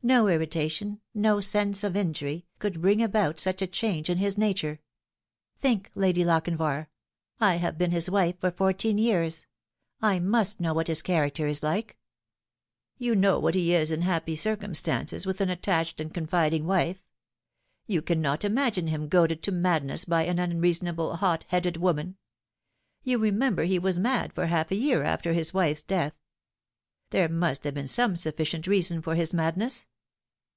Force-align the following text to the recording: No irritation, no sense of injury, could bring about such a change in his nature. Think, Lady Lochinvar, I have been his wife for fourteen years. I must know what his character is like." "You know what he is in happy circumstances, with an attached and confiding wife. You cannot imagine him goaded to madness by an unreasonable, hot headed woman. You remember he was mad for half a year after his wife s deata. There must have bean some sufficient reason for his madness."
No 0.00 0.28
irritation, 0.28 1.00
no 1.12 1.40
sense 1.40 1.82
of 1.82 1.96
injury, 1.96 2.46
could 2.60 2.80
bring 2.80 3.02
about 3.02 3.40
such 3.40 3.60
a 3.60 3.66
change 3.66 4.08
in 4.08 4.18
his 4.18 4.38
nature. 4.38 4.78
Think, 5.58 5.90
Lady 5.96 6.24
Lochinvar, 6.24 6.86
I 7.40 7.56
have 7.56 7.76
been 7.76 7.90
his 7.90 8.08
wife 8.08 8.38
for 8.38 8.52
fourteen 8.52 8.96
years. 8.96 9.48
I 10.00 10.20
must 10.20 10.60
know 10.60 10.72
what 10.72 10.86
his 10.86 11.02
character 11.02 11.48
is 11.48 11.64
like." 11.64 11.98
"You 12.98 13.16
know 13.16 13.40
what 13.40 13.56
he 13.56 13.74
is 13.74 13.90
in 13.90 14.02
happy 14.02 14.36
circumstances, 14.36 15.26
with 15.26 15.40
an 15.40 15.50
attached 15.50 16.00
and 16.00 16.14
confiding 16.14 16.64
wife. 16.64 17.02
You 17.88 18.00
cannot 18.00 18.44
imagine 18.44 18.86
him 18.86 19.08
goaded 19.08 19.42
to 19.42 19.52
madness 19.52 20.04
by 20.04 20.22
an 20.26 20.38
unreasonable, 20.38 21.16
hot 21.16 21.44
headed 21.48 21.76
woman. 21.76 22.16
You 23.02 23.18
remember 23.18 23.64
he 23.64 23.80
was 23.80 23.98
mad 23.98 24.32
for 24.32 24.46
half 24.46 24.70
a 24.70 24.76
year 24.76 25.02
after 25.02 25.32
his 25.32 25.52
wife 25.52 25.78
s 25.78 25.82
deata. 25.82 26.12
There 27.10 27.28
must 27.30 27.64
have 27.64 27.72
bean 27.72 27.86
some 27.86 28.16
sufficient 28.16 28.66
reason 28.66 29.00
for 29.00 29.14
his 29.14 29.32
madness." 29.32 29.86